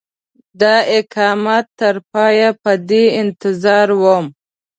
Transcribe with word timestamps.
د 0.59 0.61
اقامت 0.97 1.65
تر 1.79 1.95
پایه 2.11 2.49
په 2.63 2.71
دې 2.89 3.03
انتظار 3.21 3.87
وم. 4.01 4.25